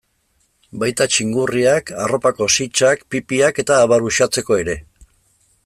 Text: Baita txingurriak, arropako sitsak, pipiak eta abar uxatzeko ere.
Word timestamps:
Baita 0.83 1.05
txingurriak, 1.15 1.91
arropako 2.05 2.47
sitsak, 2.55 3.05
pipiak 3.15 3.61
eta 3.65 3.77
abar 3.85 4.09
uxatzeko 4.09 4.59
ere. 4.65 4.79